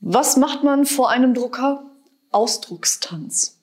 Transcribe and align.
Was 0.00 0.36
macht 0.36 0.62
man 0.64 0.86
vor 0.86 1.10
einem 1.10 1.34
Drucker? 1.34 1.84
Ausdruckstanz. 2.30 3.57